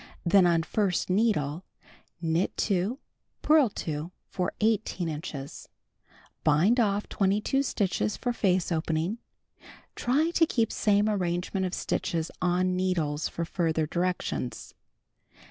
[0.25, 1.63] Then on first needle
[2.19, 2.97] knit 2,
[3.43, 5.69] purl 2 for 18 stitches.
[6.43, 9.19] Bind off 22 stitches for face opening.
[9.95, 14.73] (Try to keep same arrangement of stitches on needles for further directions.)